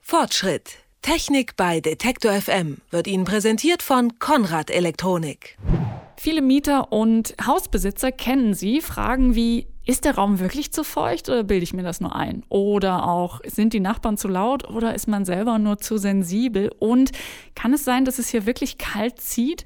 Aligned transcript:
Fortschritt. 0.00 0.78
Technik 1.02 1.56
bei 1.56 1.80
Detektor 1.80 2.32
FM 2.32 2.78
wird 2.90 3.06
Ihnen 3.06 3.24
präsentiert 3.24 3.82
von 3.82 4.18
Konrad 4.18 4.70
Elektronik. 4.70 5.56
Viele 6.16 6.42
Mieter 6.42 6.92
und 6.92 7.34
Hausbesitzer 7.46 8.12
kennen 8.12 8.52
sie, 8.52 8.82
fragen 8.82 9.34
wie, 9.34 9.66
ist 9.86 10.04
der 10.04 10.16
Raum 10.16 10.38
wirklich 10.38 10.72
zu 10.72 10.84
feucht 10.84 11.28
oder 11.28 11.42
bilde 11.42 11.64
ich 11.64 11.72
mir 11.72 11.82
das 11.82 12.00
nur 12.00 12.14
ein? 12.14 12.44
Oder 12.48 13.08
auch, 13.08 13.40
sind 13.44 13.72
die 13.72 13.80
Nachbarn 13.80 14.18
zu 14.18 14.28
laut 14.28 14.68
oder 14.68 14.94
ist 14.94 15.08
man 15.08 15.24
selber 15.24 15.58
nur 15.58 15.78
zu 15.78 15.96
sensibel? 15.96 16.70
Und 16.78 17.12
kann 17.54 17.72
es 17.72 17.84
sein, 17.84 18.04
dass 18.04 18.18
es 18.18 18.28
hier 18.28 18.46
wirklich 18.46 18.76
kalt 18.76 19.20
zieht? 19.20 19.64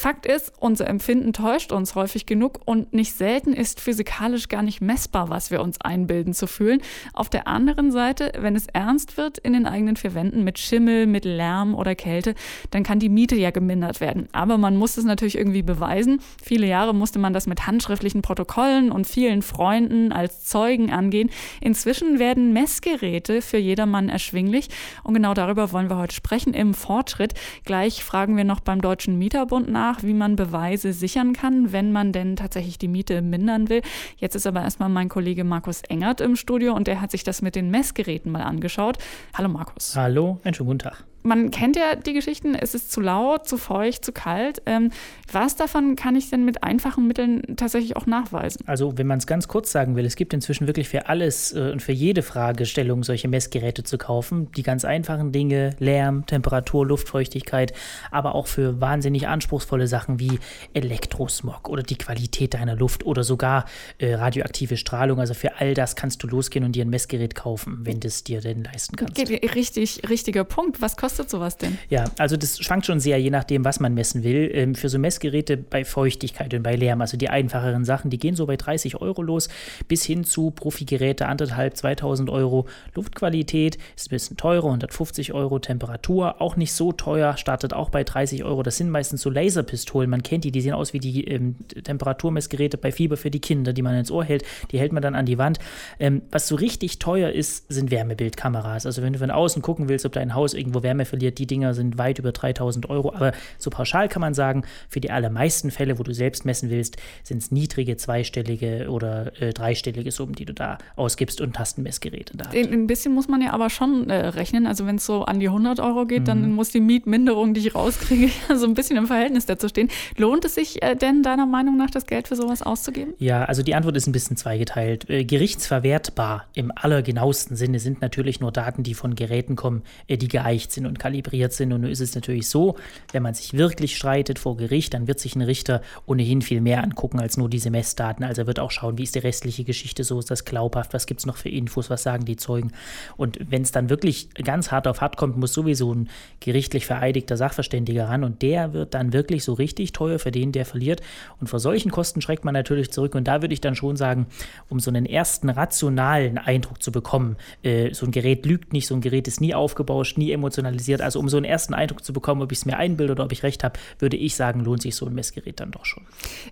Fakt 0.00 0.26
ist, 0.26 0.52
unser 0.60 0.86
Empfinden 0.86 1.32
täuscht 1.32 1.72
uns 1.72 1.96
häufig 1.96 2.24
genug 2.24 2.60
und 2.66 2.92
nicht 2.92 3.14
selten 3.14 3.52
ist 3.52 3.80
physikalisch 3.80 4.46
gar 4.46 4.62
nicht 4.62 4.80
messbar, 4.80 5.28
was 5.28 5.50
wir 5.50 5.60
uns 5.60 5.80
einbilden 5.80 6.34
zu 6.34 6.46
fühlen. 6.46 6.80
Auf 7.14 7.28
der 7.28 7.48
anderen 7.48 7.90
Seite, 7.90 8.30
wenn 8.38 8.54
es 8.54 8.68
ernst 8.68 9.16
wird 9.16 9.38
in 9.38 9.54
den 9.54 9.66
eigenen 9.66 9.96
vier 9.96 10.14
Wänden 10.14 10.44
mit 10.44 10.60
Schimmel, 10.60 11.06
mit 11.08 11.24
Lärm 11.24 11.74
oder 11.74 11.96
Kälte, 11.96 12.36
dann 12.70 12.84
kann 12.84 13.00
die 13.00 13.08
Miete 13.08 13.34
ja 13.34 13.50
gemindert 13.50 14.00
werden. 14.00 14.28
Aber 14.30 14.56
man 14.56 14.76
muss 14.76 14.96
es 14.98 15.04
natürlich 15.04 15.36
irgendwie 15.36 15.62
beweisen. 15.62 16.20
Viele 16.40 16.68
Jahre 16.68 16.94
musste 16.94 17.18
man 17.18 17.32
das 17.32 17.48
mit 17.48 17.66
handschriftlichen 17.66 18.22
Protokollen 18.22 18.92
und 18.92 19.04
vielen 19.04 19.42
Freunden 19.42 20.12
als 20.12 20.44
Zeugen 20.44 20.92
angehen. 20.92 21.28
Inzwischen 21.60 22.20
werden 22.20 22.52
Messgeräte 22.52 23.42
für 23.42 23.58
jedermann 23.58 24.10
erschwinglich 24.10 24.68
und 25.02 25.14
genau 25.14 25.34
darüber 25.34 25.72
wollen 25.72 25.90
wir 25.90 25.98
heute 25.98 26.14
sprechen 26.14 26.54
im 26.54 26.72
Fortschritt. 26.72 27.34
Gleich 27.64 28.04
fragen 28.04 28.36
wir 28.36 28.44
noch 28.44 28.60
beim 28.60 28.80
Deutschen 28.80 29.18
Mieterbund 29.18 29.68
nach 29.68 29.87
nach, 29.88 30.02
wie 30.02 30.14
man 30.14 30.36
Beweise 30.36 30.92
sichern 30.92 31.32
kann, 31.32 31.72
wenn 31.72 31.92
man 31.92 32.12
denn 32.12 32.36
tatsächlich 32.36 32.78
die 32.78 32.88
Miete 32.88 33.22
mindern 33.22 33.68
will. 33.68 33.80
Jetzt 34.18 34.34
ist 34.34 34.46
aber 34.46 34.60
erstmal 34.62 34.90
mein 34.90 35.08
Kollege 35.08 35.44
Markus 35.44 35.82
Engert 35.88 36.20
im 36.20 36.36
Studio 36.36 36.74
und 36.74 36.86
der 36.86 37.00
hat 37.00 37.10
sich 37.10 37.24
das 37.24 37.40
mit 37.40 37.54
den 37.54 37.70
Messgeräten 37.70 38.30
mal 38.30 38.42
angeschaut. 38.42 38.98
Hallo 39.34 39.48
Markus. 39.48 39.96
Hallo, 39.96 40.40
einen 40.44 40.54
schönen 40.54 40.68
guten 40.68 40.80
Tag 40.80 41.07
man 41.22 41.50
kennt 41.50 41.76
ja 41.76 41.94
die 41.94 42.12
Geschichten, 42.12 42.54
es 42.54 42.74
ist 42.74 42.90
zu 42.90 43.00
laut, 43.00 43.46
zu 43.48 43.58
feucht, 43.58 44.04
zu 44.04 44.12
kalt. 44.12 44.62
Ähm, 44.66 44.90
was 45.30 45.56
davon 45.56 45.96
kann 45.96 46.16
ich 46.16 46.30
denn 46.30 46.44
mit 46.44 46.62
einfachen 46.62 47.06
Mitteln 47.06 47.56
tatsächlich 47.56 47.96
auch 47.96 48.06
nachweisen? 48.06 48.62
Also, 48.66 48.96
wenn 48.96 49.06
man 49.06 49.18
es 49.18 49.26
ganz 49.26 49.46
kurz 49.46 49.70
sagen 49.70 49.96
will, 49.96 50.06
es 50.06 50.16
gibt 50.16 50.32
inzwischen 50.32 50.66
wirklich 50.66 50.88
für 50.88 51.08
alles 51.08 51.52
äh, 51.52 51.70
und 51.70 51.82
für 51.82 51.92
jede 51.92 52.22
Fragestellung 52.22 53.04
solche 53.04 53.28
Messgeräte 53.28 53.82
zu 53.82 53.98
kaufen. 53.98 54.50
Die 54.52 54.62
ganz 54.62 54.84
einfachen 54.84 55.32
Dinge, 55.32 55.76
Lärm, 55.78 56.24
Temperatur, 56.26 56.86
Luftfeuchtigkeit, 56.86 57.72
aber 58.10 58.34
auch 58.34 58.46
für 58.46 58.80
wahnsinnig 58.80 59.28
anspruchsvolle 59.28 59.86
Sachen 59.86 60.18
wie 60.18 60.38
Elektrosmog 60.72 61.68
oder 61.68 61.82
die 61.82 61.98
Qualität 61.98 62.54
deiner 62.54 62.76
Luft 62.76 63.04
oder 63.04 63.22
sogar 63.22 63.66
äh, 63.98 64.14
radioaktive 64.14 64.76
Strahlung. 64.76 65.20
Also 65.20 65.34
für 65.34 65.56
all 65.58 65.74
das 65.74 65.96
kannst 65.96 66.22
du 66.22 66.26
losgehen 66.26 66.64
und 66.64 66.72
dir 66.72 66.84
ein 66.84 66.90
Messgerät 66.90 67.34
kaufen, 67.34 67.80
wenn 67.82 68.00
du 68.00 68.08
es 68.08 68.24
dir 68.24 68.40
denn 68.40 68.64
leisten 68.64 68.96
kannst. 68.96 69.18
Richtig, 69.18 70.08
richtiger 70.08 70.44
Punkt. 70.44 70.80
Was 70.80 70.96
kostet 70.96 71.07
kostet 71.08 71.30
sowas 71.30 71.56
denn? 71.56 71.78
Ja, 71.88 72.04
also 72.18 72.36
das 72.36 72.58
schwankt 72.58 72.84
schon 72.84 73.00
sehr, 73.00 73.18
je 73.18 73.30
nachdem, 73.30 73.64
was 73.64 73.80
man 73.80 73.94
messen 73.94 74.24
will. 74.24 74.50
Ähm, 74.52 74.74
für 74.74 74.90
so 74.90 74.98
Messgeräte 74.98 75.56
bei 75.56 75.82
Feuchtigkeit 75.86 76.52
und 76.52 76.62
bei 76.62 76.76
Lärm, 76.76 77.00
also 77.00 77.16
die 77.16 77.30
einfacheren 77.30 77.86
Sachen, 77.86 78.10
die 78.10 78.18
gehen 78.18 78.36
so 78.36 78.44
bei 78.44 78.56
30 78.56 79.00
Euro 79.00 79.22
los, 79.22 79.48
bis 79.88 80.04
hin 80.04 80.24
zu 80.24 80.50
Profigeräte 80.50 81.24
anderthalb, 81.26 81.78
2000 81.78 82.28
Euro. 82.28 82.66
Luftqualität 82.94 83.78
ist 83.96 84.08
ein 84.08 84.10
bisschen 84.10 84.36
teurer, 84.36 84.66
150 84.66 85.32
Euro. 85.32 85.58
Temperatur 85.58 86.42
auch 86.42 86.56
nicht 86.56 86.74
so 86.74 86.92
teuer, 86.92 87.38
startet 87.38 87.72
auch 87.72 87.88
bei 87.88 88.04
30 88.04 88.44
Euro. 88.44 88.62
Das 88.62 88.76
sind 88.76 88.90
meistens 88.90 89.22
so 89.22 89.30
Laserpistolen, 89.30 90.10
man 90.10 90.22
kennt 90.22 90.44
die, 90.44 90.52
die 90.52 90.60
sehen 90.60 90.74
aus 90.74 90.92
wie 90.92 90.98
die 90.98 91.26
ähm, 91.26 91.56
Temperaturmessgeräte 91.84 92.76
bei 92.76 92.92
Fieber 92.92 93.16
für 93.16 93.30
die 93.30 93.40
Kinder, 93.40 93.72
die 93.72 93.80
man 93.80 93.94
ins 93.94 94.10
Ohr 94.10 94.24
hält. 94.24 94.44
Die 94.72 94.78
hält 94.78 94.92
man 94.92 95.02
dann 95.02 95.14
an 95.14 95.24
die 95.24 95.38
Wand. 95.38 95.58
Ähm, 95.98 96.20
was 96.30 96.48
so 96.48 96.56
richtig 96.56 96.98
teuer 96.98 97.30
ist, 97.30 97.64
sind 97.72 97.90
Wärmebildkameras. 97.90 98.84
Also 98.84 99.00
wenn 99.00 99.14
du 99.14 99.18
von 99.20 99.30
außen 99.30 99.62
gucken 99.62 99.88
willst, 99.88 100.04
ob 100.04 100.12
dein 100.12 100.34
Haus 100.34 100.52
irgendwo 100.52 100.82
Wärme 100.82 100.97
verliert, 101.04 101.38
die 101.38 101.46
Dinger 101.46 101.74
sind 101.74 101.98
weit 101.98 102.18
über 102.18 102.32
3000 102.32 102.88
Euro. 102.90 103.12
Aber 103.14 103.32
so 103.58 103.70
pauschal 103.70 104.08
kann 104.08 104.20
man 104.20 104.34
sagen, 104.34 104.64
für 104.88 105.00
die 105.00 105.10
allermeisten 105.10 105.70
Fälle, 105.70 105.98
wo 105.98 106.02
du 106.02 106.12
selbst 106.12 106.44
messen 106.44 106.70
willst, 106.70 106.96
sind 107.22 107.42
es 107.42 107.50
niedrige 107.50 107.96
zweistellige 107.96 108.88
oder 108.90 109.40
äh, 109.40 109.52
dreistellige 109.52 110.10
Summen, 110.10 110.34
die 110.34 110.44
du 110.44 110.54
da 110.54 110.78
ausgibst 110.96 111.40
und 111.40 111.54
Tastenmessgeräte 111.54 112.36
da. 112.36 112.50
Ein 112.50 112.86
bisschen 112.86 113.14
muss 113.14 113.28
man 113.28 113.42
ja 113.42 113.52
aber 113.52 113.70
schon 113.70 114.10
äh, 114.10 114.28
rechnen. 114.28 114.66
Also 114.66 114.86
wenn 114.86 114.96
es 114.96 115.06
so 115.06 115.24
an 115.24 115.40
die 115.40 115.48
100 115.48 115.80
Euro 115.80 116.06
geht, 116.06 116.22
mhm. 116.22 116.26
dann 116.26 116.52
muss 116.52 116.70
die 116.70 116.80
Mietminderung, 116.80 117.54
die 117.54 117.60
ich 117.60 117.74
rauskriege, 117.74 118.30
so 118.56 118.66
ein 118.66 118.74
bisschen 118.74 118.96
im 118.96 119.06
Verhältnis 119.06 119.46
dazu 119.46 119.68
stehen. 119.68 119.88
Lohnt 120.16 120.44
es 120.44 120.54
sich 120.54 120.82
äh, 120.82 120.94
denn 120.94 121.22
deiner 121.22 121.46
Meinung 121.46 121.76
nach, 121.76 121.90
das 121.90 122.06
Geld 122.06 122.28
für 122.28 122.36
sowas 122.36 122.62
auszugeben? 122.62 123.14
Ja, 123.18 123.44
also 123.44 123.62
die 123.62 123.74
Antwort 123.74 123.96
ist 123.96 124.06
ein 124.06 124.12
bisschen 124.12 124.36
zweigeteilt. 124.36 125.08
Äh, 125.08 125.24
gerichtsverwertbar 125.24 126.46
im 126.54 126.72
allergenauesten 126.74 127.56
Sinne 127.56 127.78
sind 127.78 128.00
natürlich 128.00 128.40
nur 128.40 128.52
Daten, 128.52 128.82
die 128.82 128.94
von 128.94 129.14
Geräten 129.14 129.56
kommen, 129.56 129.82
äh, 130.06 130.16
die 130.16 130.28
geeicht 130.28 130.72
sind 130.72 130.86
und 130.88 130.98
kalibriert 130.98 131.52
sind. 131.52 131.72
Und 131.72 131.82
nun 131.82 131.90
ist 131.90 132.00
es 132.00 132.14
natürlich 132.14 132.48
so, 132.48 132.76
wenn 133.12 133.22
man 133.22 133.34
sich 133.34 133.54
wirklich 133.54 133.96
streitet 133.96 134.38
vor 134.38 134.56
Gericht, 134.56 134.94
dann 134.94 135.06
wird 135.06 135.20
sich 135.20 135.36
ein 135.36 135.42
Richter 135.42 135.82
ohnehin 136.06 136.42
viel 136.42 136.60
mehr 136.60 136.82
angucken 136.82 137.20
als 137.20 137.36
nur 137.36 137.48
diese 137.48 137.70
Messdaten. 137.70 138.24
Also 138.24 138.42
er 138.42 138.46
wird 138.46 138.58
auch 138.58 138.70
schauen, 138.70 138.98
wie 138.98 139.04
ist 139.04 139.14
die 139.14 139.20
restliche 139.20 139.64
Geschichte 139.64 140.04
so, 140.04 140.18
ist 140.18 140.30
das 140.30 140.44
glaubhaft, 140.44 140.94
was 140.94 141.06
gibt 141.06 141.20
es 141.20 141.26
noch 141.26 141.36
für 141.36 141.48
Infos, 141.48 141.90
was 141.90 142.02
sagen 142.02 142.24
die 142.24 142.36
Zeugen. 142.36 142.72
Und 143.16 143.38
wenn 143.50 143.62
es 143.62 143.72
dann 143.72 143.90
wirklich 143.90 144.30
ganz 144.34 144.70
hart 144.70 144.88
auf 144.88 145.00
hart 145.00 145.16
kommt, 145.16 145.36
muss 145.36 145.52
sowieso 145.52 145.94
ein 145.94 146.08
gerichtlich 146.40 146.86
vereidigter 146.86 147.36
Sachverständiger 147.36 148.08
ran 148.08 148.24
und 148.24 148.42
der 148.42 148.72
wird 148.72 148.94
dann 148.94 149.12
wirklich 149.12 149.44
so 149.44 149.52
richtig 149.52 149.92
teuer 149.92 150.18
für 150.18 150.30
den, 150.30 150.52
der 150.52 150.64
verliert. 150.64 151.00
Und 151.40 151.48
vor 151.48 151.60
solchen 151.60 151.90
Kosten 151.90 152.20
schreckt 152.20 152.44
man 152.44 152.54
natürlich 152.54 152.90
zurück. 152.90 153.14
Und 153.14 153.28
da 153.28 153.42
würde 153.42 153.54
ich 153.54 153.60
dann 153.60 153.74
schon 153.74 153.96
sagen, 153.96 154.26
um 154.68 154.80
so 154.80 154.90
einen 154.90 155.06
ersten 155.06 155.48
rationalen 155.48 156.38
Eindruck 156.38 156.82
zu 156.82 156.92
bekommen, 156.92 157.36
äh, 157.62 157.92
so 157.92 158.06
ein 158.06 158.12
Gerät 158.12 158.46
lügt 158.46 158.72
nicht, 158.72 158.86
so 158.86 158.94
ein 158.94 159.00
Gerät 159.00 159.28
ist 159.28 159.40
nie 159.40 159.54
aufgebauscht, 159.54 160.18
nie 160.18 160.32
emotionalisiert 160.32 160.77
interessiert. 160.78 161.02
Also 161.02 161.18
um 161.20 161.28
so 161.28 161.36
einen 161.36 161.44
ersten 161.44 161.74
Eindruck 161.74 162.04
zu 162.04 162.12
bekommen, 162.12 162.42
ob 162.42 162.52
ich 162.52 162.58
es 162.58 162.66
mir 162.66 162.76
einbilde 162.76 163.12
oder 163.12 163.24
ob 163.24 163.32
ich 163.32 163.42
recht 163.42 163.64
habe, 163.64 163.78
würde 163.98 164.16
ich 164.16 164.36
sagen, 164.36 164.60
lohnt 164.60 164.82
sich 164.82 164.94
so 164.96 165.06
ein 165.06 165.14
Messgerät 165.14 165.60
dann 165.60 165.70
doch 165.70 165.84
schon. 165.84 166.04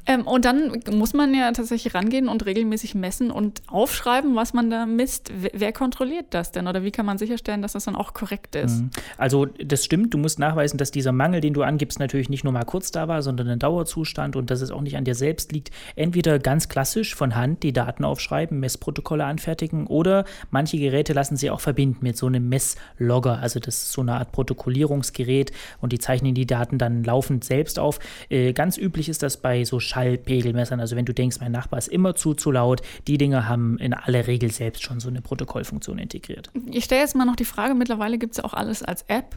Ähm, 0.06 0.26
und 0.26 0.44
dann 0.44 0.82
muss 0.92 1.14
man 1.14 1.34
ja 1.34 1.50
tatsächlich 1.52 1.94
rangehen 1.94 2.28
und 2.28 2.44
regelmäßig 2.46 2.94
messen 2.94 3.30
und 3.30 3.62
aufschreiben, 3.68 4.34
was 4.34 4.52
man 4.52 4.70
da 4.70 4.86
misst. 4.86 5.32
Wer 5.52 5.72
kontrolliert 5.72 6.26
das 6.30 6.52
denn 6.52 6.66
oder 6.66 6.82
wie 6.82 6.90
kann 6.90 7.06
man 7.06 7.18
sicherstellen, 7.18 7.62
dass 7.62 7.72
das 7.72 7.84
dann 7.84 7.96
auch 7.96 8.14
korrekt 8.14 8.54
ist? 8.56 8.80
Mhm. 8.80 8.90
Also 9.16 9.46
das 9.46 9.84
stimmt, 9.84 10.12
du 10.14 10.18
musst 10.18 10.38
nachweisen, 10.38 10.78
dass 10.78 10.90
dieser 10.90 11.12
Mangel, 11.12 11.40
den 11.40 11.54
du 11.54 11.62
angibst, 11.62 11.98
natürlich 11.98 12.28
nicht 12.28 12.44
nur 12.44 12.52
mal 12.52 12.64
kurz 12.64 12.90
da 12.90 13.08
war, 13.08 13.22
sondern 13.22 13.48
ein 13.48 13.58
Dauerzustand 13.58 14.36
und 14.36 14.50
dass 14.50 14.60
es 14.60 14.70
auch 14.70 14.80
nicht 14.80 14.96
an 14.96 15.04
dir 15.04 15.14
selbst 15.14 15.52
liegt. 15.52 15.70
Entweder 15.94 16.38
ganz 16.38 16.68
klassisch 16.68 17.14
von 17.14 17.34
Hand 17.36 17.62
die 17.62 17.72
Daten 17.72 18.04
aufschreiben, 18.04 18.60
Messprotokolle 18.60 19.24
anfertigen 19.24 19.86
oder 19.86 20.24
manche 20.50 20.78
Geräte 20.78 21.12
lassen 21.12 21.36
sie 21.36 21.50
auch 21.50 21.60
verbinden 21.60 21.98
mit 22.00 22.16
so 22.16 22.26
einem 22.26 22.48
Messlogger. 22.48 23.38
Also 23.38 23.60
das 23.60 23.76
ist 23.76 23.92
so 23.92 24.02
eine 24.02 24.15
Art 24.18 24.32
Protokollierungsgerät 24.32 25.52
und 25.80 25.92
die 25.92 25.98
zeichnen 25.98 26.34
die 26.34 26.46
Daten 26.46 26.78
dann 26.78 27.04
laufend 27.04 27.44
selbst 27.44 27.78
auf. 27.78 27.98
Äh, 28.28 28.52
ganz 28.52 28.78
üblich 28.78 29.08
ist 29.08 29.22
das 29.22 29.36
bei 29.36 29.64
so 29.64 29.80
Schallpegelmessern. 29.80 30.80
Also 30.80 30.96
wenn 30.96 31.04
du 31.04 31.14
denkst, 31.14 31.38
mein 31.40 31.52
Nachbar 31.52 31.78
ist 31.78 31.88
immer 31.88 32.14
zu, 32.14 32.34
zu 32.34 32.50
laut, 32.50 32.82
die 33.06 33.18
Dinger 33.18 33.48
haben 33.48 33.78
in 33.78 33.94
aller 33.94 34.26
Regel 34.26 34.50
selbst 34.50 34.82
schon 34.82 35.00
so 35.00 35.08
eine 35.08 35.20
Protokollfunktion 35.20 35.98
integriert. 35.98 36.50
Ich 36.70 36.84
stelle 36.84 37.02
jetzt 37.02 37.14
mal 37.14 37.24
noch 37.24 37.36
die 37.36 37.44
Frage, 37.44 37.74
mittlerweile 37.74 38.18
gibt 38.18 38.32
es 38.32 38.38
ja 38.38 38.44
auch 38.44 38.54
alles 38.54 38.82
als 38.82 39.02
App. 39.08 39.36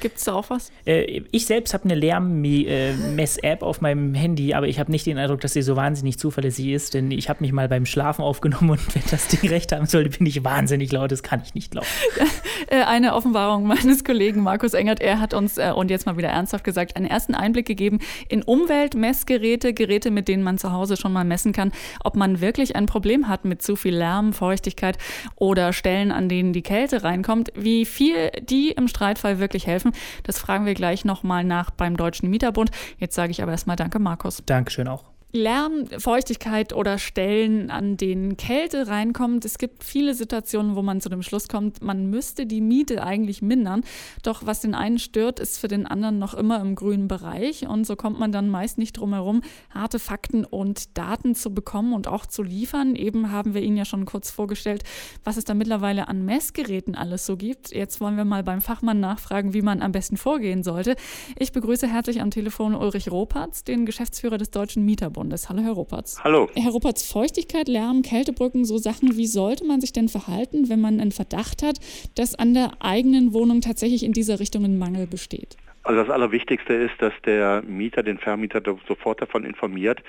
Gibt 0.00 0.18
es 0.18 0.24
da 0.24 0.34
auch 0.34 0.50
was? 0.50 0.70
Äh, 0.84 1.22
ich 1.30 1.46
selbst 1.46 1.72
habe 1.72 1.84
eine 1.84 1.94
Lärmmess-App 1.94 3.62
auf 3.62 3.80
meinem 3.80 4.14
Handy, 4.14 4.52
aber 4.52 4.68
ich 4.68 4.78
habe 4.78 4.90
nicht 4.90 5.06
den 5.06 5.18
Eindruck, 5.18 5.40
dass 5.40 5.54
sie 5.54 5.62
so 5.62 5.76
wahnsinnig 5.76 6.18
zuverlässig 6.18 6.68
ist, 6.68 6.94
denn 6.94 7.10
ich 7.10 7.28
habe 7.28 7.42
mich 7.42 7.52
mal 7.52 7.68
beim 7.68 7.86
Schlafen 7.86 8.22
aufgenommen 8.22 8.70
und 8.70 8.94
wenn 8.94 9.02
das 9.10 9.28
Ding 9.28 9.48
recht 9.48 9.72
haben 9.72 9.86
sollte, 9.86 10.10
bin 10.18 10.26
ich 10.26 10.44
wahnsinnig 10.44 10.92
laut. 10.92 11.12
Das 11.12 11.22
kann 11.22 11.42
ich 11.44 11.54
nicht 11.54 11.70
glauben. 11.70 11.86
Äh, 12.68 12.82
eine 12.82 13.14
Offenbarung 13.14 13.64
meines 13.66 14.02
Kollegen 14.02 14.42
Markus 14.42 14.74
Engert. 14.74 15.00
Er 15.00 15.20
hat 15.20 15.34
uns, 15.34 15.56
äh, 15.56 15.72
und 15.74 15.90
jetzt 15.90 16.06
mal 16.06 16.16
wieder 16.16 16.30
ernsthaft 16.30 16.64
gesagt, 16.64 16.96
einen 16.96 17.06
ersten 17.06 17.34
Einblick 17.34 17.66
gegeben 17.66 18.00
in 18.28 18.42
Umweltmessgeräte, 18.42 19.72
Geräte, 19.72 20.10
mit 20.10 20.26
denen 20.26 20.42
man 20.42 20.58
zu 20.58 20.72
Hause 20.72 20.96
schon 20.96 21.12
mal 21.12 21.24
messen 21.24 21.52
kann, 21.52 21.70
ob 22.02 22.16
man 22.16 22.40
wirklich 22.40 22.74
ein 22.74 22.86
Problem 22.86 23.28
hat 23.28 23.44
mit 23.44 23.62
zu 23.62 23.76
viel 23.76 23.94
Lärm, 23.94 24.32
Feuchtigkeit 24.32 24.98
oder 25.36 25.72
Stellen, 25.72 26.10
an 26.10 26.28
denen 26.28 26.52
die 26.52 26.62
Kälte 26.62 27.04
reinkommt, 27.04 27.52
wie 27.54 27.84
viel 27.84 28.30
die 28.40 28.70
im 28.70 28.88
Streitfall 28.88 29.38
wirklich 29.38 29.66
helfen 29.66 29.85
helfen? 29.86 29.92
Das 30.22 30.38
fragen 30.38 30.66
wir 30.66 30.74
gleich 30.74 31.04
nochmal 31.04 31.44
nach 31.44 31.70
beim 31.70 31.96
Deutschen 31.96 32.30
Mieterbund. 32.30 32.70
Jetzt 32.98 33.14
sage 33.14 33.30
ich 33.30 33.42
aber 33.42 33.52
erstmal 33.52 33.76
Danke, 33.76 33.98
Markus. 33.98 34.42
Dankeschön 34.46 34.88
auch. 34.88 35.15
Lärm, 35.32 35.86
Feuchtigkeit 35.98 36.72
oder 36.72 36.98
Stellen, 36.98 37.70
an 37.70 37.96
denen 37.96 38.36
Kälte 38.36 38.88
reinkommt. 38.88 39.44
Es 39.44 39.58
gibt 39.58 39.84
viele 39.84 40.14
Situationen, 40.14 40.76
wo 40.76 40.82
man 40.82 41.00
zu 41.00 41.08
dem 41.08 41.22
Schluss 41.22 41.48
kommt, 41.48 41.82
man 41.82 42.08
müsste 42.08 42.46
die 42.46 42.60
Miete 42.60 43.02
eigentlich 43.02 43.42
mindern. 43.42 43.82
Doch 44.22 44.46
was 44.46 44.60
den 44.60 44.74
einen 44.74 44.98
stört, 44.98 45.38
ist 45.38 45.58
für 45.58 45.68
den 45.68 45.86
anderen 45.86 46.18
noch 46.18 46.32
immer 46.32 46.60
im 46.60 46.74
grünen 46.74 47.06
Bereich. 47.06 47.68
Und 47.68 47.86
so 47.86 47.96
kommt 47.96 48.18
man 48.18 48.32
dann 48.32 48.48
meist 48.48 48.78
nicht 48.78 48.96
drum 48.96 49.12
herum, 49.12 49.42
harte 49.70 49.98
Fakten 49.98 50.44
und 50.44 50.96
Daten 50.96 51.34
zu 51.34 51.52
bekommen 51.52 51.92
und 51.92 52.08
auch 52.08 52.24
zu 52.24 52.42
liefern. 52.42 52.94
Eben 52.94 53.30
haben 53.30 53.52
wir 53.52 53.62
Ihnen 53.62 53.76
ja 53.76 53.84
schon 53.84 54.06
kurz 54.06 54.30
vorgestellt, 54.30 54.84
was 55.22 55.36
es 55.36 55.44
da 55.44 55.54
mittlerweile 55.54 56.08
an 56.08 56.24
Messgeräten 56.24 56.94
alles 56.94 57.26
so 57.26 57.36
gibt. 57.36 57.74
Jetzt 57.74 58.00
wollen 58.00 58.16
wir 58.16 58.24
mal 58.24 58.42
beim 58.42 58.62
Fachmann 58.62 59.00
nachfragen, 59.00 59.52
wie 59.52 59.62
man 59.62 59.82
am 59.82 59.92
besten 59.92 60.16
vorgehen 60.16 60.62
sollte. 60.62 60.96
Ich 61.38 61.52
begrüße 61.52 61.86
herzlich 61.86 62.22
am 62.22 62.30
Telefon 62.30 62.74
Ulrich 62.74 63.10
Ropatz, 63.10 63.64
den 63.64 63.84
Geschäftsführer 63.84 64.38
des 64.38 64.50
Deutschen 64.50 64.84
Mieterbundes. 64.84 65.25
Mieterbundes. 65.26 65.48
Hallo, 65.48 65.62
Herr 65.62 65.72
Ruppertz. 65.72 66.18
Hallo. 66.22 66.48
Herr 66.54 66.70
Ruppertz, 66.70 67.02
Feuchtigkeit, 67.02 67.68
Lärm, 67.68 68.02
Kältebrücken, 68.02 68.64
so 68.64 68.78
Sachen, 68.78 69.16
wie 69.16 69.26
sollte 69.26 69.64
man 69.64 69.80
sich 69.80 69.92
denn 69.92 70.08
verhalten, 70.08 70.68
wenn 70.68 70.80
man 70.80 71.00
einen 71.00 71.12
Verdacht 71.12 71.62
hat, 71.62 71.78
dass 72.14 72.34
an 72.34 72.54
der 72.54 72.82
eigenen 72.82 73.32
Wohnung 73.32 73.60
tatsächlich 73.60 74.02
in 74.02 74.12
dieser 74.12 74.40
Richtung 74.40 74.64
ein 74.64 74.78
Mangel 74.78 75.06
besteht? 75.06 75.56
Also 75.86 76.02
das 76.02 76.10
Allerwichtigste 76.10 76.74
ist, 76.74 76.94
dass 76.98 77.12
der 77.24 77.62
Mieter 77.62 78.02
den 78.02 78.18
Vermieter 78.18 78.60
sofort 78.88 79.22
davon 79.22 79.44
informiert, 79.44 80.02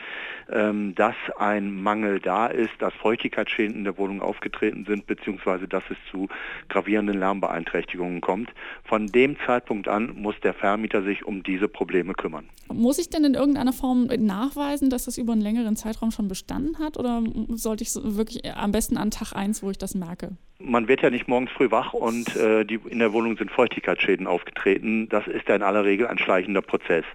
ähm, 0.51 0.95
dass 0.95 1.13
ein 1.37 1.83
Mangel 1.83 2.19
da 2.19 2.47
ist, 2.47 2.71
dass 2.79 2.95
Feuchtigkeitsschäden 2.95 3.75
in 3.75 3.83
der 3.83 3.95
Wohnung 3.99 4.23
aufgetreten 4.23 4.85
sind, 4.87 5.05
beziehungsweise 5.05 5.67
dass 5.67 5.83
es 5.91 5.97
zu 6.09 6.29
gravierenden 6.69 7.19
Lärmbeeinträchtigungen 7.19 8.21
kommt. 8.21 8.49
Von 8.85 9.05
dem 9.05 9.37
Zeitpunkt 9.45 9.87
an 9.87 10.15
muss 10.15 10.33
der 10.41 10.55
Vermieter 10.55 11.03
sich 11.03 11.23
um 11.25 11.43
diese 11.43 11.67
Probleme 11.67 12.15
kümmern. 12.15 12.49
Muss 12.73 12.97
ich 12.97 13.11
denn 13.11 13.23
in 13.23 13.35
irgendeiner 13.35 13.73
Form 13.73 14.05
nachweisen, 14.05 14.89
dass 14.89 15.05
das 15.05 15.19
über 15.19 15.33
einen 15.33 15.41
längeren 15.41 15.75
Zeitraum 15.75 16.09
schon 16.09 16.27
bestanden 16.27 16.79
hat 16.79 16.97
oder 16.97 17.21
sollte 17.49 17.83
ich 17.83 17.91
wirklich 17.93 18.51
am 18.51 18.71
besten 18.71 18.97
an 18.97 19.11
Tag 19.11 19.33
1, 19.33 19.61
wo 19.61 19.69
ich 19.69 19.77
das 19.77 19.93
merke? 19.93 20.37
Man 20.59 20.87
wird 20.87 21.03
ja 21.03 21.11
nicht 21.11 21.27
morgens 21.27 21.51
früh 21.51 21.69
wach 21.69 21.93
und 21.93 22.35
äh, 22.35 22.65
die, 22.65 22.79
in 22.89 22.97
der 22.97 23.13
Wohnung 23.13 23.37
sind 23.37 23.51
Feuchtigkeitsschäden 23.51 24.25
aufgetreten. 24.25 25.07
Das 25.07 25.27
ist 25.27 25.47
ja 25.47 25.55
in 25.55 25.61
aller 25.61 25.85
Regel 25.85 26.07
ein 26.07 26.17
schleichender 26.17 26.63
Prozess. 26.63 27.05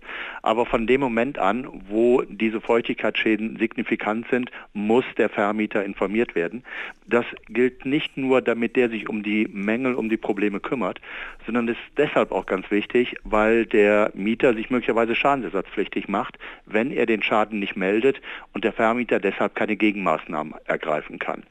Aber 0.42 0.64
von 0.64 0.86
dem 0.86 1.00
Moment 1.00 1.38
an, 1.38 1.66
wo 1.88 2.22
diese 2.22 2.60
Feuchtigkeitsschäden 2.60 3.56
signifikant 3.56 4.28
sind, 4.30 4.52
muss 4.74 5.04
der 5.18 5.28
Vermieter 5.28 5.84
informiert 5.84 6.36
werden. 6.36 6.62
Das 7.08 7.24
gilt 7.48 7.84
nicht 7.84 8.16
nur, 8.16 8.42
damit 8.42 8.76
der 8.76 8.88
sich 8.88 9.08
um 9.08 9.24
die 9.24 9.48
Mängel, 9.52 9.94
um 9.94 10.08
die 10.08 10.16
Probleme 10.16 10.60
kümmert, 10.60 11.00
sondern 11.44 11.66
ist 11.66 11.80
deshalb 11.96 12.30
auch 12.30 12.46
ganz 12.46 12.70
wichtig, 12.70 13.16
weil 13.24 13.66
der 13.66 14.12
Mieter 14.14 14.54
sich 14.54 14.70
möglicherweise 14.70 15.16
schadensersatzpflichtig 15.16 16.06
macht, 16.06 16.38
wenn 16.66 16.92
er 16.92 17.06
den 17.06 17.24
Schaden 17.24 17.58
nicht 17.58 17.74
meldet 17.74 18.22
und 18.54 18.62
der 18.62 18.72
Vermieter 18.72 19.18
deshalb 19.18 19.56
keine 19.56 19.74
Gegenmaßnahmen 19.74 20.54
ergreifen 20.66 21.18
kann. 21.18 21.42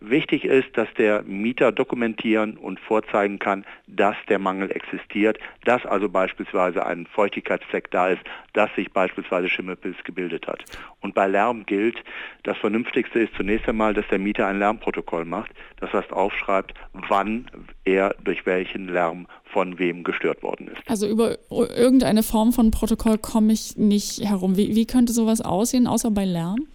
Wichtig 0.00 0.44
ist, 0.44 0.68
dass 0.74 0.88
der 0.96 1.22
Mieter 1.22 1.72
dokumentieren 1.72 2.56
und 2.56 2.78
vorzeigen 2.78 3.38
kann, 3.38 3.64
dass 3.88 4.14
der 4.28 4.38
Mangel 4.38 4.70
existiert, 4.70 5.38
dass 5.64 5.84
also 5.86 6.08
beispielsweise 6.08 6.86
ein 6.86 7.06
Feuchtigkeitszweck 7.06 7.90
da 7.90 8.08
ist, 8.08 8.22
dass 8.52 8.72
sich 8.76 8.92
beispielsweise 8.92 9.48
Schimmelpilz 9.48 9.96
gebildet 10.04 10.46
hat. 10.46 10.62
Und 11.00 11.14
bei 11.14 11.26
Lärm 11.26 11.66
gilt, 11.66 11.96
das 12.44 12.56
Vernünftigste 12.58 13.20
ist 13.20 13.34
zunächst 13.34 13.68
einmal, 13.68 13.92
dass 13.92 14.06
der 14.08 14.18
Mieter 14.18 14.46
ein 14.46 14.60
Lärmprotokoll 14.60 15.24
macht, 15.24 15.50
das 15.80 15.92
heißt 15.92 16.12
aufschreibt, 16.12 16.74
wann 16.92 17.50
er 17.84 18.14
durch 18.22 18.46
welchen 18.46 18.88
Lärm 18.88 19.26
von 19.52 19.78
wem 19.78 20.04
gestört 20.04 20.42
worden 20.42 20.68
ist. 20.68 20.82
Also 20.86 21.08
über 21.08 21.38
irgendeine 21.50 22.22
Form 22.22 22.52
von 22.52 22.70
Protokoll 22.70 23.18
komme 23.18 23.52
ich 23.52 23.76
nicht 23.76 24.20
herum. 24.20 24.56
Wie, 24.56 24.76
wie 24.76 24.86
könnte 24.86 25.12
sowas 25.12 25.40
aussehen, 25.40 25.86
außer 25.86 26.10
bei 26.10 26.24
Lärm? 26.24 26.68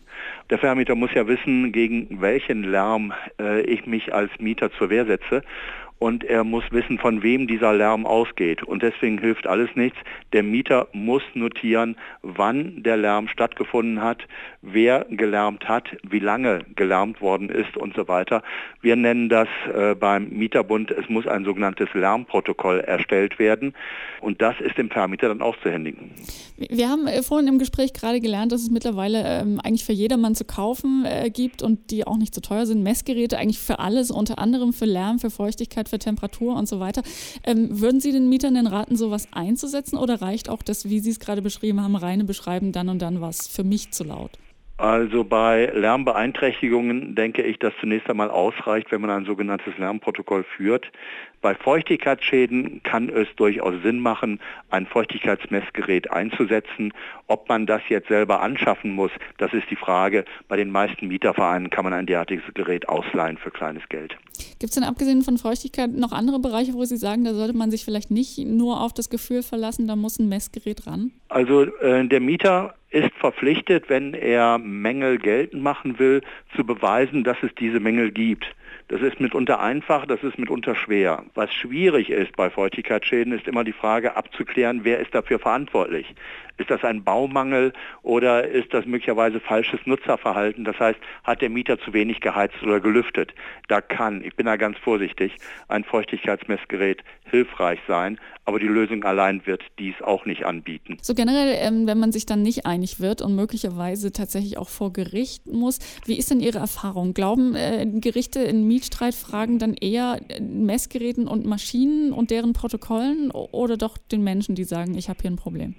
Der 0.49 0.59
Vermieter 0.59 0.95
muss 0.95 1.13
ja 1.13 1.27
wissen, 1.27 1.71
gegen 1.71 2.21
welchen 2.21 2.63
Lärm 2.63 3.13
äh, 3.39 3.61
ich 3.61 3.85
mich 3.85 4.13
als 4.13 4.29
Mieter 4.39 4.71
zur 4.73 4.89
Wehr 4.89 5.05
setze 5.05 5.41
und 5.99 6.23
er 6.23 6.43
muss 6.43 6.63
wissen, 6.71 6.99
von 6.99 7.23
wem 7.23 7.47
dieser 7.47 7.73
Lärm 7.73 8.05
ausgeht. 8.05 8.63
Und 8.63 8.83
deswegen 8.83 9.17
hilft 9.19 9.47
alles 9.47 9.69
nichts. 9.75 9.97
Der 10.33 10.43
Mieter 10.43 10.87
muss 10.91 11.23
notieren, 11.33 11.95
wann 12.21 12.83
der 12.83 12.97
Lärm 12.97 13.27
stattgefunden 13.27 14.01
hat, 14.01 14.19
wer 14.61 15.05
gelärmt 15.09 15.67
hat, 15.67 15.85
wie 16.03 16.19
lange 16.19 16.65
gelärmt 16.75 17.21
worden 17.21 17.49
ist 17.49 17.77
und 17.77 17.95
so 17.95 18.07
weiter. 18.07 18.43
Wir 18.81 18.95
nennen 18.95 19.29
das 19.29 19.47
äh, 19.73 19.95
beim 19.95 20.29
Mieterbund, 20.29 20.91
es 20.91 21.07
muss 21.09 21.27
ein 21.27 21.45
sogenanntes 21.45 21.93
Lärmprotokoll 21.93 22.79
erstellt 22.79 23.39
werden 23.39 23.73
und 24.21 24.41
das 24.41 24.55
ist 24.59 24.77
dem 24.77 24.89
Vermieter 24.89 25.27
dann 25.27 25.41
auszuhändigen. 25.41 26.11
Wir 26.57 26.89
haben 26.89 27.07
äh, 27.07 27.21
vorhin 27.23 27.47
im 27.47 27.59
Gespräch 27.59 27.93
gerade 27.93 28.21
gelernt, 28.21 28.51
dass 28.51 28.61
es 28.61 28.69
mittlerweile 28.69 29.23
ähm, 29.25 29.59
eigentlich 29.63 29.83
für 29.83 29.93
jedermann 29.93 30.35
zu 30.35 30.45
kaufen 30.45 31.05
äh, 31.05 31.29
gibt 31.29 31.61
und 31.61 31.91
die 31.91 32.07
auch 32.07 32.17
nicht 32.17 32.33
zu 32.33 32.41
teuer 32.41 32.65
sind. 32.65 32.83
Messgeräte 32.83 33.37
eigentlich 33.37 33.59
für 33.59 33.79
alles, 33.79 34.11
unter 34.11 34.39
anderem 34.39 34.73
für 34.73 34.85
Lärm, 34.85 35.19
für 35.19 35.29
Feuchtigkeit, 35.29 35.82
für 35.89 35.99
Temperatur 35.99 36.55
und 36.55 36.67
so 36.67 36.79
weiter. 36.79 37.03
Ähm, 37.43 37.79
würden 37.79 37.99
Sie 37.99 38.11
den 38.11 38.29
Mietern 38.29 38.55
denn 38.55 38.67
raten, 38.67 38.95
sowas 38.95 39.27
einzusetzen 39.31 39.97
oder 39.97 40.21
reicht 40.21 40.49
auch 40.49 40.61
das, 40.61 40.89
wie 40.89 40.99
Sie 40.99 41.11
es 41.11 41.19
gerade 41.19 41.41
beschrieben 41.41 41.81
haben, 41.81 41.95
reine 41.95 42.23
Beschreiben, 42.23 42.71
dann 42.71 42.89
und 42.89 43.01
dann 43.01 43.21
was 43.21 43.47
für 43.47 43.63
mich 43.63 43.91
zu 43.91 44.03
laut? 44.03 44.31
Also 44.83 45.23
bei 45.23 45.71
Lärmbeeinträchtigungen 45.73 47.15
denke 47.15 47.41
ich, 47.41 47.57
dass 47.57 47.71
zunächst 47.79 48.09
einmal 48.09 48.29
ausreicht, 48.29 48.91
wenn 48.91 48.99
man 48.99 49.11
ein 49.11 49.23
sogenanntes 49.23 49.77
Lärmprotokoll 49.77 50.43
führt. 50.43 50.91
Bei 51.39 51.55
Feuchtigkeitsschäden 51.55 52.83
kann 52.83 53.07
es 53.07 53.29
durchaus 53.37 53.75
Sinn 53.81 53.99
machen, 53.99 54.41
ein 54.71 54.85
Feuchtigkeitsmessgerät 54.85 56.11
einzusetzen. 56.11 56.93
Ob 57.27 57.47
man 57.47 57.65
das 57.65 57.81
jetzt 57.87 58.09
selber 58.09 58.41
anschaffen 58.41 58.91
muss, 58.91 59.11
das 59.37 59.53
ist 59.53 59.69
die 59.69 59.77
Frage. 59.77 60.25
Bei 60.49 60.57
den 60.57 60.69
meisten 60.69 61.07
Mietervereinen 61.07 61.69
kann 61.69 61.85
man 61.85 61.93
ein 61.93 62.05
derartiges 62.05 62.43
Gerät 62.53 62.89
ausleihen 62.89 63.37
für 63.37 63.51
kleines 63.51 63.87
Geld. 63.87 64.17
Gibt 64.59 64.71
es 64.71 64.75
denn 64.75 64.83
abgesehen 64.83 65.21
von 65.21 65.37
Feuchtigkeit 65.37 65.91
noch 65.91 66.11
andere 66.11 66.39
Bereiche, 66.39 66.73
wo 66.73 66.83
Sie 66.83 66.97
sagen, 66.97 67.23
da 67.23 67.33
sollte 67.33 67.55
man 67.55 67.71
sich 67.71 67.85
vielleicht 67.85 68.11
nicht 68.11 68.37
nur 68.39 68.81
auf 68.81 68.91
das 68.93 69.09
Gefühl 69.09 69.43
verlassen, 69.43 69.87
da 69.87 69.95
muss 69.95 70.19
ein 70.19 70.27
Messgerät 70.27 70.87
ran? 70.87 71.11
Also 71.29 71.63
äh, 71.79 72.05
der 72.05 72.19
Mieter 72.19 72.73
ist 72.93 73.13
verpflichtet, 73.15 73.89
wenn 73.89 74.13
er 74.13 74.59
Mängel 74.59 75.17
geltend 75.17 75.63
machen 75.63 75.97
will, 75.97 76.21
zu 76.55 76.63
beweisen, 76.63 77.23
dass 77.23 77.37
es 77.41 77.53
diese 77.55 77.79
Mängel 77.79 78.11
gibt. 78.11 78.45
Das 78.89 79.01
ist 79.01 79.19
mitunter 79.19 79.59
einfach, 79.61 80.05
das 80.05 80.21
ist 80.23 80.37
mitunter 80.37 80.75
schwer. 80.75 81.23
Was 81.33 81.51
schwierig 81.51 82.11
ist 82.11 82.35
bei 82.35 82.51
Feuchtigkeitsschäden, 82.51 83.33
ist 83.33 83.47
immer 83.47 83.63
die 83.63 83.73
Frage 83.73 84.15
abzuklären, 84.15 84.81
wer 84.83 84.99
ist 84.99 85.15
dafür 85.15 85.39
verantwortlich. 85.39 86.13
Ist 86.57 86.69
das 86.69 86.83
ein 86.83 87.03
Baumangel 87.03 87.73
oder 88.03 88.47
ist 88.47 88.73
das 88.75 88.85
möglicherweise 88.85 89.39
falsches 89.39 89.79
Nutzerverhalten? 89.85 90.63
Das 90.63 90.79
heißt, 90.79 90.99
hat 91.23 91.41
der 91.41 91.49
Mieter 91.49 91.79
zu 91.79 91.93
wenig 91.93 92.19
geheizt 92.19 92.61
oder 92.61 92.79
gelüftet? 92.79 93.33
Da 93.69 93.81
kann, 93.81 94.23
ich 94.23 94.35
bin 94.35 94.45
da 94.45 94.55
ganz 94.55 94.77
vorsichtig, 94.77 95.35
ein 95.67 95.83
Feuchtigkeitsmessgerät 95.83 97.03
hilfreich 97.31 97.79
sein, 97.87 98.19
aber 98.45 98.59
die 98.59 98.67
Lösung 98.67 99.03
allein 99.03 99.45
wird 99.45 99.61
dies 99.79 99.95
auch 100.01 100.25
nicht 100.25 100.45
anbieten. 100.45 100.97
So 101.01 101.13
generell, 101.13 101.55
ähm, 101.59 101.87
wenn 101.87 101.99
man 101.99 102.11
sich 102.11 102.25
dann 102.25 102.41
nicht 102.41 102.65
einig 102.65 102.99
wird 102.99 103.21
und 103.21 103.35
möglicherweise 103.35 104.11
tatsächlich 104.11 104.57
auch 104.57 104.69
vor 104.69 104.91
Gericht 104.91 105.47
muss, 105.47 105.79
wie 106.05 106.17
ist 106.17 106.29
denn 106.31 106.39
Ihre 106.39 106.59
Erfahrung? 106.59 107.13
Glauben 107.13 107.55
äh, 107.55 107.85
Gerichte 107.85 108.39
in 108.39 108.67
Mietstreitfragen 108.67 109.59
dann 109.59 109.73
eher 109.73 110.19
Messgeräten 110.41 111.27
und 111.27 111.45
Maschinen 111.45 112.11
und 112.11 112.31
deren 112.31 112.53
Protokollen 112.53 113.31
oder 113.31 113.77
doch 113.77 113.97
den 113.97 114.23
Menschen, 114.23 114.55
die 114.55 114.65
sagen, 114.65 114.95
ich 114.97 115.09
habe 115.09 115.19
hier 115.21 115.31
ein 115.31 115.37
Problem? 115.37 115.75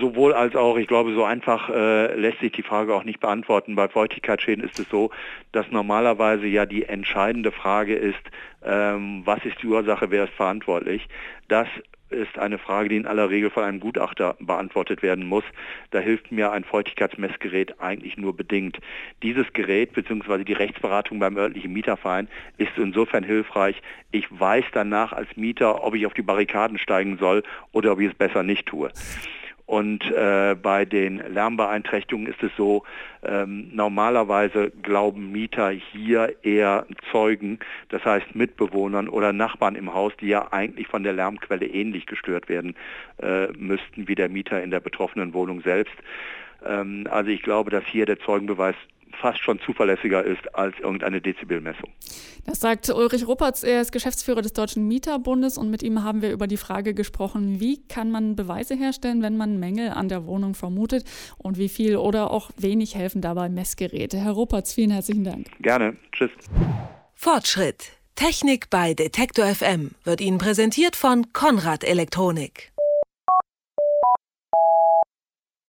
Sowohl 0.00 0.34
als 0.34 0.54
auch, 0.54 0.76
ich 0.76 0.86
glaube, 0.86 1.14
so 1.14 1.24
einfach 1.24 1.68
äh, 1.68 2.14
lässt 2.14 2.40
sich 2.40 2.52
die 2.52 2.62
Frage 2.62 2.94
auch 2.94 3.02
nicht 3.02 3.18
beantworten. 3.18 3.74
Bei 3.74 3.88
Feuchtigkeitsschäden 3.88 4.62
ist 4.62 4.78
es 4.78 4.88
so, 4.88 5.10
dass 5.52 5.66
normalerweise 5.70 6.46
ja 6.46 6.64
die 6.64 6.84
entscheidende 6.84 7.50
Frage 7.50 7.94
ist, 7.94 8.20
ähm, 8.64 9.22
was 9.24 9.44
ist 9.44 9.56
die 9.62 9.66
Ursache, 9.66 10.10
wer 10.10 10.24
ist 10.24 10.34
verantwortlich. 10.34 11.08
Das 11.48 11.66
ist 12.10 12.38
eine 12.38 12.58
Frage, 12.58 12.88
die 12.88 12.96
in 12.96 13.06
aller 13.06 13.30
Regel 13.30 13.50
von 13.50 13.64
einem 13.64 13.80
Gutachter 13.80 14.36
beantwortet 14.40 15.02
werden 15.02 15.26
muss. 15.26 15.44
Da 15.90 16.00
hilft 16.00 16.32
mir 16.32 16.52
ein 16.52 16.64
Feuchtigkeitsmessgerät 16.64 17.80
eigentlich 17.80 18.16
nur 18.16 18.36
bedingt. 18.36 18.78
Dieses 19.22 19.52
Gerät 19.52 19.92
bzw. 19.92 20.44
die 20.44 20.52
Rechtsberatung 20.52 21.18
beim 21.18 21.36
örtlichen 21.36 21.72
Mieterverein 21.72 22.28
ist 22.58 22.72
insofern 22.76 23.24
hilfreich. 23.24 23.80
Ich 24.10 24.26
weiß 24.30 24.64
danach 24.72 25.12
als 25.12 25.36
Mieter, 25.36 25.84
ob 25.84 25.94
ich 25.94 26.06
auf 26.06 26.14
die 26.14 26.22
Barrikaden 26.22 26.78
steigen 26.78 27.18
soll 27.18 27.42
oder 27.72 27.92
ob 27.92 28.00
ich 28.00 28.08
es 28.08 28.14
besser 28.14 28.42
nicht 28.42 28.66
tue. 28.66 28.90
Und 29.70 30.02
äh, 30.10 30.56
bei 30.60 30.84
den 30.84 31.22
Lärmbeeinträchtigungen 31.32 32.26
ist 32.26 32.42
es 32.42 32.50
so, 32.56 32.82
ähm, 33.22 33.70
normalerweise 33.72 34.72
glauben 34.82 35.30
Mieter 35.30 35.70
hier 35.70 36.34
eher 36.42 36.86
Zeugen, 37.12 37.60
das 37.88 38.04
heißt 38.04 38.34
Mitbewohnern 38.34 39.08
oder 39.08 39.32
Nachbarn 39.32 39.76
im 39.76 39.94
Haus, 39.94 40.12
die 40.20 40.26
ja 40.26 40.52
eigentlich 40.52 40.88
von 40.88 41.04
der 41.04 41.12
Lärmquelle 41.12 41.66
ähnlich 41.66 42.06
gestört 42.06 42.48
werden 42.48 42.74
äh, 43.22 43.46
müssten 43.56 44.08
wie 44.08 44.16
der 44.16 44.28
Mieter 44.28 44.60
in 44.60 44.72
der 44.72 44.80
betroffenen 44.80 45.34
Wohnung 45.34 45.60
selbst. 45.60 45.94
Ähm, 46.66 47.06
also 47.08 47.30
ich 47.30 47.42
glaube, 47.42 47.70
dass 47.70 47.84
hier 47.86 48.06
der 48.06 48.18
Zeugenbeweis 48.18 48.74
fast 49.20 49.42
schon 49.42 49.60
zuverlässiger 49.60 50.24
ist 50.24 50.54
als 50.54 50.78
irgendeine 50.78 51.20
Dezibelmessung. 51.20 51.90
Das 52.46 52.60
sagt 52.60 52.88
Ulrich 52.88 53.26
Ruppertz, 53.26 53.62
er 53.62 53.80
ist 53.80 53.92
Geschäftsführer 53.92 54.42
des 54.42 54.52
Deutschen 54.52 54.88
Mieterbundes 54.88 55.58
und 55.58 55.70
mit 55.70 55.82
ihm 55.82 56.02
haben 56.02 56.22
wir 56.22 56.32
über 56.32 56.46
die 56.46 56.56
Frage 56.56 56.94
gesprochen, 56.94 57.60
wie 57.60 57.86
kann 57.86 58.10
man 58.10 58.36
Beweise 58.36 58.74
herstellen, 58.74 59.22
wenn 59.22 59.36
man 59.36 59.58
Mängel 59.58 59.90
an 59.90 60.08
der 60.08 60.26
Wohnung 60.26 60.54
vermutet 60.54 61.04
und 61.38 61.58
wie 61.58 61.68
viel 61.68 61.96
oder 61.96 62.30
auch 62.30 62.50
wenig 62.56 62.94
helfen 62.94 63.20
dabei 63.20 63.48
Messgeräte. 63.48 64.18
Herr 64.18 64.32
Ruppertz, 64.32 64.72
vielen 64.72 64.90
herzlichen 64.90 65.24
Dank. 65.24 65.46
Gerne. 65.60 65.96
Tschüss. 66.12 66.30
Fortschritt. 67.14 67.92
Technik 68.14 68.68
bei 68.68 68.92
Detektor 68.92 69.46
FM 69.46 69.92
wird 70.04 70.20
Ihnen 70.20 70.36
präsentiert 70.36 70.94
von 70.94 71.32
Konrad 71.32 71.84
Elektronik. 71.84 72.69